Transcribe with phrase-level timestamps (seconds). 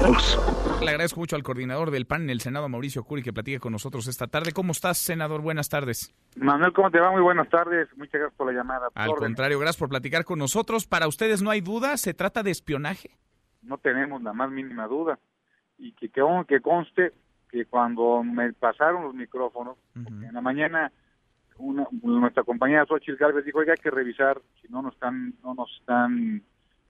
[0.00, 3.72] Le agradezco mucho al coordinador del PAN en el Senado, Mauricio Curi, que platique con
[3.72, 4.52] nosotros esta tarde.
[4.52, 5.42] ¿Cómo estás, senador?
[5.42, 6.14] Buenas tardes.
[6.36, 7.10] Manuel, ¿cómo te va?
[7.10, 7.88] Muy buenas tardes.
[7.96, 8.88] Muchas gracias por la llamada.
[8.94, 10.86] Al contrario, gracias por platicar con nosotros.
[10.86, 13.10] Para ustedes no hay duda, ¿se trata de espionaje?
[13.62, 15.18] No tenemos la más mínima duda.
[15.78, 17.12] Y que, que, que conste
[17.50, 20.92] que cuando me pasaron los micrófonos, en la mañana
[21.56, 25.70] una, nuestra compañera Xochitl Galvez dijo, hay que revisar si no nos están, no nos
[25.80, 26.42] están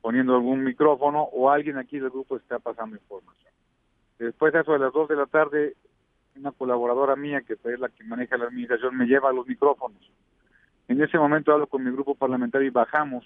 [0.00, 3.52] poniendo algún micrófono o alguien aquí del grupo está pasando información.
[4.18, 5.76] Después de eso de las dos de la tarde,
[6.36, 9.98] una colaboradora mía, que es la que maneja la administración, me lleva los micrófonos.
[10.88, 13.24] En ese momento hablo con mi grupo parlamentario y bajamos,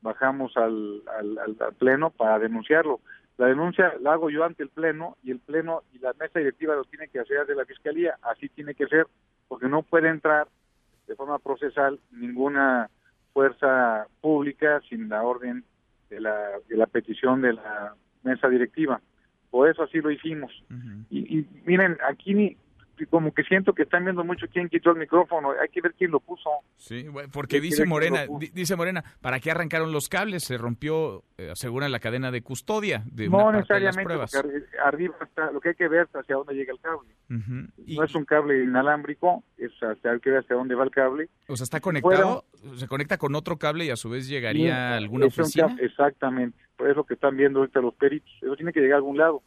[0.00, 3.00] bajamos al, al, al, pleno para denunciarlo.
[3.38, 6.74] La denuncia la hago yo ante el pleno y el pleno y la mesa directiva
[6.74, 8.18] lo tiene que hacer de la fiscalía.
[8.22, 9.06] Así tiene que ser,
[9.48, 10.48] porque no puede entrar
[11.06, 12.90] de forma procesal ninguna
[13.32, 15.64] fuerza pública sin la orden
[16.12, 19.00] de la, de la petición de la mesa directiva.
[19.50, 20.52] Por eso así lo hicimos.
[21.10, 22.56] y, y, miren, aquí
[23.10, 25.50] como que siento que están viendo mucho quién quitó el micrófono.
[25.60, 26.50] Hay que ver quién lo puso.
[26.76, 30.44] Sí, porque dice Morena, dice Morena, ¿para qué arrancaron los cables?
[30.44, 34.66] Se rompió, eh, aseguran la cadena de custodia de no una necesariamente, de las pruebas.
[34.84, 37.10] arriba está, lo que hay que ver es hacia dónde llega el cable.
[37.28, 41.28] No es un cable inalámbrico, es hay que ver hacia dónde va el cable.
[41.48, 42.44] O sea, está conectado,
[42.76, 45.76] se conecta con otro cable y a su vez llegaría a alguna oficina.
[45.80, 48.32] exactamente, por eso que están viendo ahorita los peritos.
[48.40, 49.42] Eso tiene que llegar a algún lado.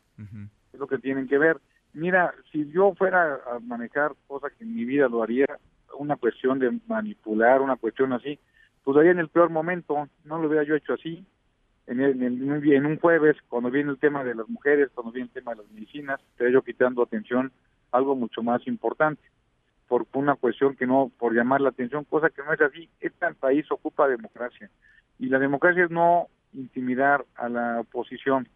[0.73, 1.59] Es lo que tienen que ver.
[1.93, 5.47] Mira, si yo fuera a manejar cosas que en mi vida lo haría,
[5.97, 8.37] una cuestión de manipular, una cuestión así,
[8.83, 11.25] pues lo haría en el peor momento, no lo hubiera yo hecho así.
[11.87, 15.33] En, el, en, un jueves, cuando viene el tema de las mujeres, cuando viene el
[15.33, 17.51] tema de las medicinas, estaría yo quitando atención
[17.91, 19.21] algo mucho más importante,
[19.87, 22.89] por una cuestión que no, por llamar la atención, cosa que no es así.
[22.99, 24.69] Este país ocupa democracia,
[25.19, 28.47] y la democracia es no intimidar a la oposición,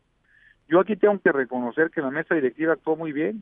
[0.69, 3.41] yo aquí tengo que reconocer que la mesa directiva actuó muy bien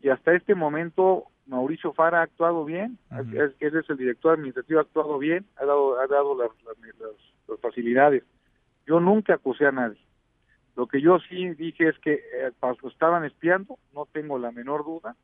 [0.00, 2.98] y hasta este momento Mauricio Fara ha actuado bien,
[3.34, 7.60] es, él es el director administrativo, ha actuado bien, ha dado, ha dado las, las,
[7.60, 8.22] facilidades.
[8.86, 10.00] Yo nunca acusé a nadie.
[10.74, 12.50] Lo que yo sí dije es que eh,
[12.86, 15.16] estaban espiando, no tengo la menor duda.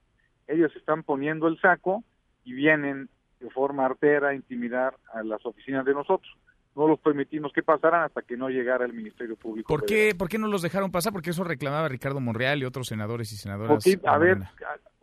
[0.51, 2.05] Ellos están poniendo el saco
[2.45, 3.09] y vienen
[3.41, 6.31] de forma artera a intimidar a las oficinas de nosotros
[6.77, 9.69] no los permitimos que pasaran hasta que no llegara el Ministerio Público.
[9.69, 11.13] ¿Por qué, ¿por qué no los dejaron pasar?
[11.13, 13.85] Porque eso reclamaba Ricardo Monreal y otros senadores y senadoras.
[14.05, 14.39] a ver,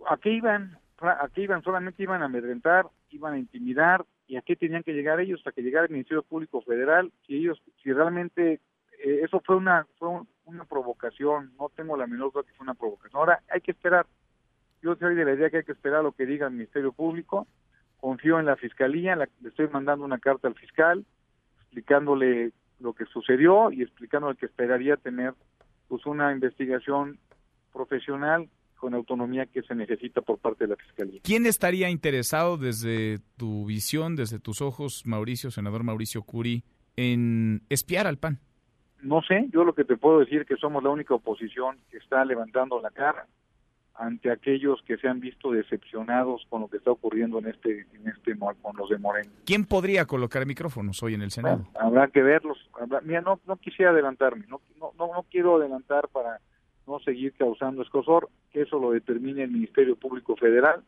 [0.07, 0.77] ¿a qué iban?
[0.99, 1.61] ¿A qué iban?
[1.63, 5.39] Solamente iban a amedrentar, iban a intimidar, ¿y a qué tenían que llegar ellos?
[5.39, 7.11] Hasta que llegara el Ministerio Público Federal.
[7.25, 8.59] Si ellos, si realmente
[9.03, 10.09] eh, eso fue una, fue
[10.45, 13.19] una provocación, no tengo la menor duda que fue una provocación.
[13.19, 14.07] Ahora hay que esperar.
[14.87, 17.45] Yo soy de la idea que hay que esperar lo que diga el Ministerio Público.
[17.99, 21.05] Confío en la Fiscalía, le estoy mandando una carta al fiscal
[21.57, 25.33] explicándole lo que sucedió y explicándole que esperaría tener
[25.89, 27.19] pues una investigación
[27.73, 28.47] profesional
[28.77, 31.19] con autonomía que se necesita por parte de la Fiscalía.
[31.21, 36.63] ¿Quién estaría interesado desde tu visión, desde tus ojos, Mauricio, senador Mauricio Curi,
[36.95, 38.39] en espiar al PAN?
[39.01, 41.97] No sé, yo lo que te puedo decir es que somos la única oposición que
[41.97, 43.27] está levantando la cara
[43.97, 48.07] ante aquellos que se han visto decepcionados con lo que está ocurriendo en este en
[48.07, 49.31] este con los de Moreno.
[49.45, 51.65] ¿Quién podría colocar micrófonos hoy en el Senado?
[51.79, 52.57] habrá que verlos.
[53.03, 56.39] mira, no no quisiera adelantarme, no, no no quiero adelantar para
[56.87, 60.83] no seguir causando escosor, que eso lo determine el Ministerio Público Federal.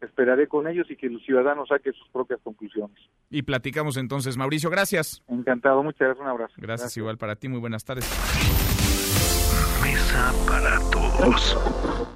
[0.00, 2.96] Esperaré con ellos y que los ciudadanos saquen sus propias conclusiones.
[3.30, 4.36] Y platicamos entonces.
[4.36, 5.22] Mauricio, gracias.
[5.28, 6.54] Encantado, muchas gracias, un abrazo.
[6.56, 6.96] Gracias, gracias.
[6.96, 8.04] igual para ti, muy buenas tardes.
[9.82, 12.08] Mesa para todos.